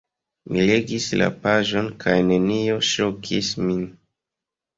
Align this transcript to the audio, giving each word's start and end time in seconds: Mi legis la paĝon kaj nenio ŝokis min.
Mi 0.53 0.61
legis 0.69 1.09
la 1.21 1.27
paĝon 1.43 1.89
kaj 2.05 2.15
nenio 2.31 2.81
ŝokis 2.89 3.53
min. 3.69 3.87